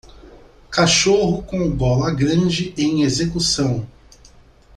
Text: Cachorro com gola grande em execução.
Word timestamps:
Cachorro 0.71 1.43
com 1.43 1.69
gola 1.75 2.09
grande 2.11 2.73
em 2.75 3.03
execução. 3.03 3.87